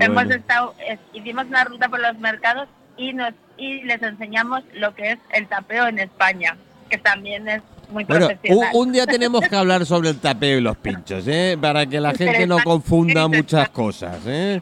Hemos 0.00 0.14
Bueno. 0.14 0.34
estado, 0.34 0.74
es- 0.84 0.98
hicimos 1.12 1.46
una 1.46 1.62
ruta 1.62 1.88
por 1.88 2.00
los 2.00 2.18
mercados 2.18 2.68
y 2.96 3.12
nos 3.12 3.32
y 3.56 3.82
les 3.84 4.02
enseñamos 4.02 4.64
lo 4.74 4.92
que 4.96 5.12
es 5.12 5.18
el 5.32 5.46
tapeo 5.46 5.86
en 5.86 6.00
España, 6.00 6.56
que 6.88 6.98
también 6.98 7.46
es 7.46 7.62
muy 7.90 8.02
Bueno, 8.06 8.26
un, 8.26 8.32
profesional. 8.32 8.70
un 8.74 8.90
día 8.92 9.06
tenemos 9.06 9.42
que 9.48 9.54
hablar 9.56 9.86
sobre 9.86 10.08
el 10.08 10.18
tapeo 10.18 10.58
y 10.58 10.62
los 10.62 10.76
pinchos, 10.78 11.22
¿eh? 11.28 11.56
Para 11.60 11.86
que 11.86 12.00
la 12.00 12.12
gente 12.12 12.44
no 12.48 12.58
confunda 12.64 13.28
muchas 13.28 13.68
cosas, 13.68 14.18
¿eh? 14.26 14.60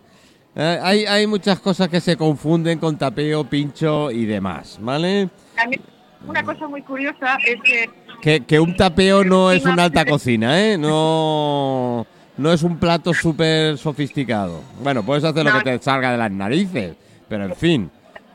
Eh, 0.60 0.78
Hay, 0.82 1.06
hay 1.06 1.26
muchas 1.26 1.60
cosas 1.60 1.88
que 1.88 2.00
se 2.00 2.16
confunden 2.16 2.78
con 2.80 2.98
tapeo, 2.98 3.44
pincho 3.44 4.10
y 4.10 4.26
demás, 4.26 4.76
¿vale? 4.80 5.28
también 5.54 5.80
una 6.26 6.42
cosa 6.42 6.66
muy 6.66 6.82
curiosa 6.82 7.38
es 7.46 7.56
que 7.62 7.90
Que, 8.20 8.40
que 8.44 8.58
un 8.58 8.76
tapeo 8.76 9.22
no 9.22 9.52
es 9.52 9.64
una 9.64 9.84
alta 9.84 10.04
cocina, 10.04 10.60
¿eh? 10.60 10.76
No, 10.76 12.04
no 12.36 12.52
es 12.52 12.64
un 12.64 12.76
plato 12.78 13.14
súper 13.14 13.78
sofisticado. 13.78 14.60
Bueno, 14.82 15.04
puedes 15.04 15.22
hacer 15.22 15.44
lo 15.44 15.52
que 15.52 15.62
te 15.78 15.78
salga 15.82 16.10
de 16.10 16.18
las 16.18 16.30
narices, 16.32 16.96
pero 17.28 17.44
en 17.44 17.54
fin. 17.54 17.90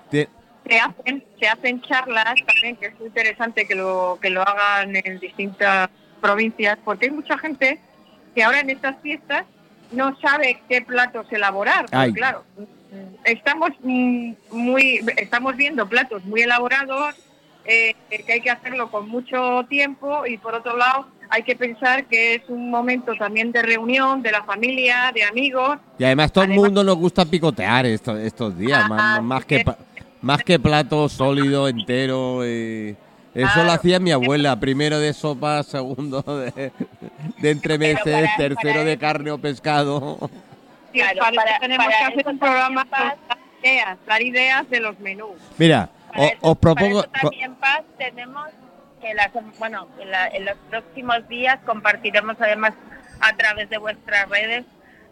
Te- 0.10 0.30
se 0.66 0.80
hacen, 0.80 1.24
se 1.38 1.48
hacen 1.50 1.82
charlas 1.82 2.36
también, 2.48 2.78
que 2.78 2.86
es 2.86 2.98
muy 2.98 3.08
interesante 3.08 3.66
que 3.68 3.76
lo, 3.76 4.18
que 4.22 4.30
lo 4.30 4.42
hagan 4.48 4.96
en 4.96 5.20
distintas 5.20 5.90
provincias, 6.22 6.78
porque 6.86 7.08
hay 7.08 7.12
mucha 7.12 7.38
gente 7.38 7.82
que 8.34 8.44
ahora 8.44 8.62
en 8.62 8.70
estas 8.70 8.96
fiestas 9.02 9.44
no 9.94 10.18
sabe 10.20 10.62
qué 10.70 10.82
platos 10.82 11.26
elaborar. 11.32 11.86
Ay. 11.92 12.14
claro, 12.14 12.44
estamos 13.24 13.70
mm, 13.82 14.34
muy, 14.52 15.02
estamos 15.18 15.56
viendo 15.56 15.88
platos 15.88 16.24
muy 16.26 16.42
elaborados, 16.42 17.16
eh, 17.66 17.96
que 18.10 18.34
hay 18.34 18.42
que 18.42 18.50
hacerlo 18.52 18.92
con 18.92 19.08
mucho 19.08 19.66
tiempo 19.70 20.26
y 20.26 20.38
por 20.38 20.54
otro 20.54 20.76
lado 20.76 21.08
hay 21.30 21.44
que 21.44 21.56
pensar 21.56 22.06
que 22.06 22.36
es 22.36 22.42
un 22.50 22.70
momento 22.70 23.14
también 23.18 23.52
de 23.52 23.62
reunión 23.62 24.22
de 24.22 24.32
la 24.32 24.44
familia, 24.44 25.12
de 25.16 25.24
amigos. 25.24 25.78
Y 25.98 26.04
además 26.04 26.32
todo 26.32 26.44
el 26.44 26.52
mundo 26.52 26.84
nos 26.84 26.98
gusta 26.98 27.26
picotear 27.26 27.86
esto- 27.86 28.18
estos 28.18 28.58
días, 28.58 28.82
Ah, 28.84 28.90
más, 28.90 29.24
más 29.24 29.42
sí 29.42 29.48
que 29.48 29.66
más 30.22 30.44
que 30.44 30.60
plato 30.60 31.10
sólido, 31.10 31.68
entero. 31.68 32.42
eh. 32.44 32.96
Eso 33.34 33.48
Claro. 33.54 33.64
lo 33.66 33.72
hacía 33.72 34.00
mi 34.00 34.12
abuela, 34.12 34.60
primero 34.60 35.00
de 35.00 35.12
sopa, 35.14 35.64
segundo 35.64 36.22
de, 36.22 36.72
de 37.40 37.50
entremeses, 37.52 38.30
tercero 38.38 38.56
para 38.56 38.84
de 38.84 38.98
carne 38.98 39.32
o 39.32 39.38
pescado. 39.40 40.18
Claro, 40.94 41.20
para, 41.20 41.36
para- 41.36 41.52
eso 41.52 41.60
tenemos 41.62 41.86
para 41.86 41.98
que 41.98 42.04
hacer 42.06 42.28
un 42.28 42.38
programa 42.40 42.88
ideas, 43.64 43.98
dar 44.06 44.22
ideas 44.22 44.70
de 44.70 44.80
los 44.80 45.00
menús. 45.00 45.32
Mira, 45.58 45.90
Para 46.10 46.22
o- 46.22 46.26
eso- 46.28 46.38
os 46.42 46.58
propongo... 46.58 47.04
para 47.04 47.12
eso 47.18 47.22
también, 47.30 47.56
Paz, 47.56 47.82
tenemos 47.98 48.48
que 49.02 49.14
la 49.16 49.32
sem- 49.34 49.52
bueno, 49.58 49.88
que 49.98 50.06
la- 50.06 50.28
en 50.28 50.46
los 50.46 50.56
próximos 50.70 51.28
días 51.28 51.60
compartiremos 51.66 52.36
además 52.40 52.74
a 53.20 53.36
través 53.36 53.70
de 53.70 53.78
vuestras 53.80 54.30
redes, 54.30 54.66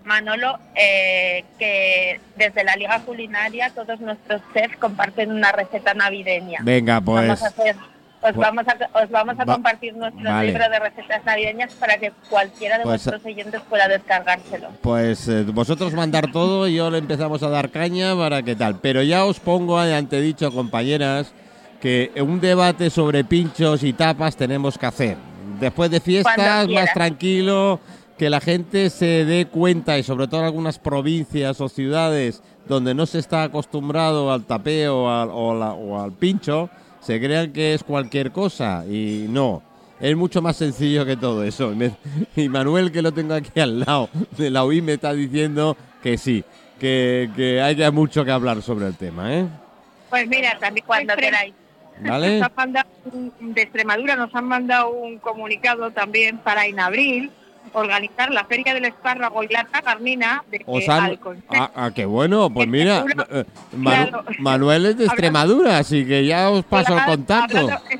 Manolo, 0.03 0.59
eh, 0.75 1.43
que 1.57 2.19
desde 2.35 2.63
la 2.63 2.75
Liga 2.75 2.99
Culinaria 3.01 3.71
todos 3.73 3.99
nuestros 3.99 4.41
chefs 4.53 4.77
comparten 4.77 5.31
una 5.31 5.51
receta 5.51 5.93
navideña. 5.93 6.59
Venga, 6.61 6.99
pues... 7.01 7.27
Vamos 7.27 7.43
a 7.43 7.47
hacer, 7.47 7.75
os, 8.23 8.33
pues- 8.33 8.37
vamos 8.37 8.65
a, 8.67 9.03
os 9.03 9.09
vamos 9.09 9.39
a 9.39 9.45
Va- 9.45 9.53
compartir 9.55 9.93
nuestro 9.95 10.23
vale. 10.23 10.47
libro 10.47 10.69
de 10.69 10.79
recetas 10.79 11.25
navideñas 11.25 11.73
para 11.73 11.97
que 11.97 12.11
cualquiera 12.29 12.77
de 12.77 12.83
Pues- 12.83 13.03
vuestros 13.05 13.25
oyentes 13.25 13.61
pueda 13.69 13.87
descargárselo. 13.87 14.69
Pues 14.81 15.27
eh, 15.27 15.43
vosotros 15.43 15.93
mandar 15.93 16.31
todo 16.31 16.67
y 16.67 16.75
yo 16.75 16.89
le 16.91 16.99
empezamos 16.99 17.41
a 17.43 17.49
dar 17.49 17.69
caña 17.69 18.15
para 18.15 18.43
que 18.43 18.55
tal. 18.55 18.75
Pero 18.79 19.01
ya 19.01 19.25
os 19.25 19.39
pongo 19.39 19.81
de 19.81 19.95
antedicho, 19.95 20.51
compañeras, 20.51 21.33
que 21.81 22.11
un 22.21 22.39
debate 22.39 22.89
sobre 22.91 23.23
pinchos 23.23 23.83
y 23.83 23.93
tapas 23.93 24.35
tenemos 24.35 24.77
que 24.77 24.85
hacer. 24.85 25.17
Después 25.59 25.89
de 25.91 25.99
fiestas, 25.99 26.67
más 26.69 26.93
tranquilo, 26.93 27.79
que 28.17 28.29
la 28.29 28.39
gente 28.39 28.89
se 28.91 29.25
dé 29.25 29.47
cuenta 29.47 29.97
y 29.97 30.03
sobre 30.03 30.27
todo 30.27 30.41
en 30.41 30.45
algunas 30.45 30.77
provincias 30.77 31.59
o 31.59 31.69
ciudades 31.69 32.43
donde 32.67 32.93
no 32.93 33.07
se 33.07 33.17
está 33.17 33.43
acostumbrado 33.43 34.31
al 34.31 34.43
tapeo 34.45 35.09
al- 35.09 35.29
o, 35.31 35.55
la- 35.55 35.73
o 35.73 35.99
al 36.01 36.11
pincho, 36.11 36.69
se 37.01 37.19
crean 37.19 37.51
que 37.51 37.73
es 37.73 37.83
cualquier 37.83 38.31
cosa 38.31 38.85
y 38.87 39.25
no. 39.29 39.61
Es 39.99 40.15
mucho 40.15 40.41
más 40.41 40.55
sencillo 40.57 41.05
que 41.05 41.15
todo 41.17 41.43
eso. 41.43 41.73
Y 42.35 42.49
Manuel, 42.49 42.91
que 42.91 43.01
lo 43.01 43.11
tengo 43.11 43.33
aquí 43.35 43.59
al 43.59 43.79
lado 43.81 44.09
de 44.37 44.49
la 44.49 44.63
UI, 44.65 44.81
me 44.81 44.93
está 44.93 45.13
diciendo 45.13 45.77
que 46.01 46.17
sí, 46.17 46.43
que, 46.79 47.29
que 47.35 47.61
hay 47.61 47.75
que- 47.75 47.91
mucho 47.91 48.25
que 48.25 48.31
hablar 48.31 48.61
sobre 48.61 48.87
el 48.87 48.95
tema, 48.95 49.33
¿eh? 49.33 49.45
Pues 50.09 50.27
mira, 50.27 50.57
también 50.59 50.85
Cuando 50.87 51.13
Extrem- 51.13 51.19
queráis. 51.19 51.53
¿Vale? 52.03 52.39
Nos 52.39 52.47
han 52.49 52.55
mandado 52.55 52.89
un- 53.11 53.53
de 53.53 53.61
Extremadura 53.61 54.15
nos 54.15 54.33
han 54.33 54.45
mandado 54.45 54.89
un 54.89 55.19
comunicado 55.19 55.91
también 55.91 56.39
para 56.39 56.65
en 56.65 56.79
abril 56.79 57.29
organizar 57.73 58.31
la 58.31 58.43
Feria 58.45 58.73
del 58.73 58.85
Espárrago 58.85 59.43
y 59.43 59.47
la 59.47 59.63
Tagarnina 59.65 60.43
de 60.51 60.57
al 60.89 61.19
Consejo- 61.19 61.45
Ah, 61.53 61.71
ah, 61.75 61.91
qué 61.93 62.05
bueno, 62.05 62.49
pues 62.49 62.67
mira, 62.67 63.05
eh, 63.31 63.45
Manu- 63.75 64.09
claro. 64.09 64.25
Manuel 64.39 64.85
es 64.87 64.97
de 64.97 65.05
Extremadura, 65.05 65.77
así 65.77 66.05
que 66.05 66.25
ya 66.25 66.49
os 66.49 66.65
paso 66.65 66.97
el 66.97 67.03
contacto. 67.05 67.57
hablando- 67.57 67.81
es, 67.89 67.99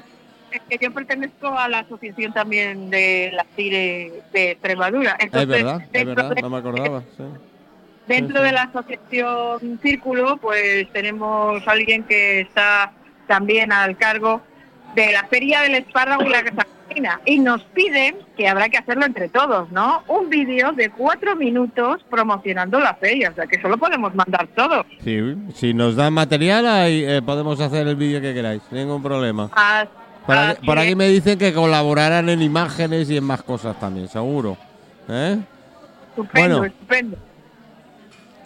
es 0.52 0.62
que 0.70 0.78
yo 0.86 0.92
pertenezco 0.94 1.58
a 1.58 1.70
la 1.70 1.80
asociación 1.80 2.34
también 2.34 2.90
de 2.90 3.32
la 3.34 3.46
CIRE 3.56 4.12
de 4.34 4.52
Extremadura. 4.52 5.12
Es 5.20 5.26
Entonces, 5.26 5.48
verdad, 5.48 5.82
es 5.94 6.06
verdad, 6.06 6.36
de- 6.36 6.42
no 6.42 6.50
me 6.50 6.58
acordaba. 6.58 7.02
sí. 7.18 7.24
Dentro 8.08 8.38
Sí, 8.38 8.42
sí. 8.42 8.46
de 8.48 8.52
la 8.52 8.62
asociación 8.64 9.80
Círculo, 9.82 10.38
pues 10.38 10.92
tenemos 10.92 11.66
alguien 11.68 12.04
que 12.04 12.42
está 12.42 12.92
también 13.28 13.72
al 13.72 13.96
cargo 13.96 14.42
de 14.96 15.14
la 15.14 15.24
Feria 15.28 15.62
del 15.62 15.76
Espárrago 15.76 16.24
y 16.24 16.30
la 16.30 16.44
Y 17.26 17.40
nos 17.40 17.62
piden 17.64 18.18
que 18.36 18.48
habrá 18.48 18.68
que 18.70 18.78
hacerlo 18.78 19.06
entre 19.06 19.30
todos, 19.30 19.72
¿no? 19.72 20.04
Un 20.08 20.30
vídeo 20.30 20.72
de 20.74 20.90
cuatro 20.90 21.36
minutos 21.36 22.04
promocionando 22.10 22.80
la 22.80 22.96
feria, 22.96 23.30
o 23.32 23.34
sea 23.36 23.48
que 23.48 23.62
solo 23.62 23.78
podemos 23.78 24.14
mandar 24.16 24.48
todo. 24.56 24.86
Sí, 25.04 25.20
si 25.54 25.74
nos 25.74 25.96
dan 25.96 26.14
material, 26.14 26.68
ahí 26.68 27.04
eh, 27.06 27.22
podemos 27.22 27.60
hacer 27.62 27.88
el 27.88 27.96
vídeo 27.96 28.20
que 28.22 28.34
queráis, 28.34 28.62
ningún 28.72 29.02
problema. 29.02 29.50
As- 29.56 29.88
Por 30.26 30.38
aquí, 30.38 30.52
así 30.58 30.66
por 30.66 30.78
aquí 30.80 30.90
es. 30.92 30.96
me 30.98 31.08
dicen 31.08 31.40
que 31.40 31.54
colaborarán 31.54 32.30
en 32.30 32.42
imágenes 32.42 33.10
y 33.10 33.18
en 33.18 33.24
más 33.24 33.42
cosas 33.42 33.80
también, 33.80 34.08
seguro. 34.08 34.58
¿Eh? 35.10 35.40
Estupendo, 36.10 36.58
Bueno. 36.60 36.66
estupendo. 36.74 37.18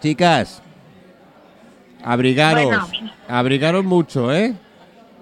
Chicas, 0.00 0.62
abrigaros, 2.04 2.64
Bueno. 2.66 3.12
abrigaros 3.28 3.84
mucho, 3.84 4.32
¿eh? 4.32 4.54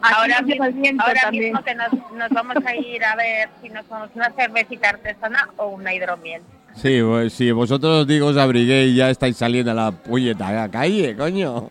Aquí 0.04 0.14
Ahora, 0.16 0.42
mismo, 0.42 0.64
ahora 1.02 1.20
también. 1.22 1.44
mismo 1.44 1.64
que 1.64 1.74
nos, 1.74 1.88
nos 2.12 2.28
vamos 2.30 2.56
a 2.66 2.74
ir 2.76 3.02
a 3.04 3.16
ver 3.16 3.48
si 3.62 3.70
nos 3.70 3.86
tomamos 3.86 4.10
una 4.14 4.30
cervecita 4.32 4.90
artesana 4.90 5.48
o 5.56 5.68
una 5.68 5.94
hidromiel. 5.94 6.42
Sí, 6.74 7.00
pues, 7.02 7.32
si 7.32 7.50
vosotros 7.52 8.00
os 8.02 8.06
digo 8.06 8.26
os 8.26 8.36
abriguéis 8.36 8.94
ya 8.96 9.08
estáis 9.08 9.36
saliendo 9.36 9.70
a 9.70 9.74
la 9.74 9.92
puñeta 9.92 10.68
calle, 10.70 11.16
coño. 11.16 11.70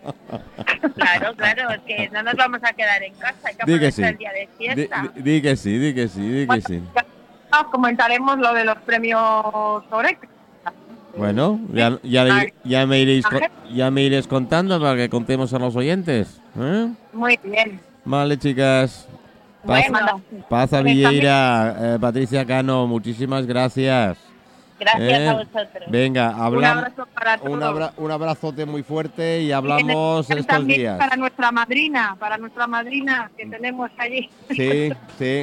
Claro, 0.96 1.36
claro, 1.36 1.70
es 1.72 1.82
que 1.82 2.10
no 2.12 2.24
nos 2.24 2.34
vamos 2.36 2.60
a 2.64 2.74
quedar 2.74 3.04
en 3.04 3.14
casa, 3.16 3.36
hay 3.44 3.56
que 3.56 3.66
Di 3.72 3.80
que 3.80 3.88
aprovechar 3.88 3.92
sí. 3.92 4.04
el 4.12 4.18
día 4.18 4.32
de 4.32 4.50
fiesta. 4.58 5.12
di- 5.14 5.22
di 5.22 5.42
que 5.42 5.56
sí, 5.56 5.78
di 5.78 5.94
que 5.94 6.08
sí, 6.08 6.22
di 6.22 6.48
que 6.48 6.62
sí. 6.62 6.82
Os 7.52 7.64
comentaremos 7.66 8.38
lo 8.40 8.54
de 8.54 8.66
los 8.66 8.78
premios 8.80 9.84
Oreca. 9.92 10.28
Bueno, 11.16 11.60
ya, 11.72 12.00
ya, 12.02 12.26
ya 12.64 12.88
me 12.88 13.00
iréis, 13.00 13.24
ya 13.72 13.92
me 13.92 14.02
iréis 14.02 14.26
contando 14.26 14.80
para 14.80 14.96
que 14.96 15.10
contemos 15.10 15.54
a 15.54 15.60
los 15.60 15.76
oyentes. 15.76 16.42
¿eh? 16.60 16.88
Muy 17.12 17.38
bien. 17.44 17.80
Vale, 18.06 18.38
chicas. 18.38 19.08
Paz, 19.66 19.86
Bueno, 19.90 20.22
Paz 20.50 20.74
a 20.74 20.82
Villeira, 20.82 21.76
eh, 21.96 21.98
Patricia 22.00 22.46
Cano, 22.46 22.86
muchísimas 22.86 23.46
gracias. 23.46 24.18
gracias 24.78 25.20
Eh, 25.22 25.28
a 25.30 25.34
vosotros. 25.36 25.84
Venga, 25.88 26.32
Un 26.36 26.42
hablamos. 26.42 26.78
abrazo 26.84 27.08
para 27.16 27.38
todos. 27.38 27.50
Un, 27.50 27.64
abra- 27.64 27.94
un 27.96 28.12
abrazote 28.12 28.66
muy 28.66 28.84
fuerte 28.84 29.40
y 29.42 29.46
Y 29.46 29.50
en 29.52 29.56
hablamos 29.56 30.20
especial 30.30 30.40
estos 30.40 30.58
también 30.58 30.80
días. 30.82 30.98
Para 30.98 31.16
nuestra 31.16 31.52
madrina, 31.54 32.18
para 32.20 32.38
nuestra 32.38 32.68
madrina 32.68 33.32
que 33.38 33.46
tenemos 33.46 33.90
allí. 33.98 34.30
Sí, 34.50 34.90
sí. 35.18 35.42